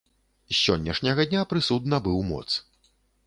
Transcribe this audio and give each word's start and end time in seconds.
З 0.51 0.55
сённяшняга 0.59 1.25
дня 1.33 1.43
прысуд 1.53 1.85
набыў 1.95 2.17
моц. 2.33 2.47